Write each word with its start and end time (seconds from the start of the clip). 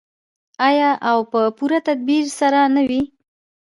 آیا 0.67 0.91
او 1.09 1.19
په 1.31 1.39
پوره 1.57 1.79
تدبیر 1.87 2.25
سره 2.39 2.59
نه 2.75 2.81
وي؟ 2.89 3.01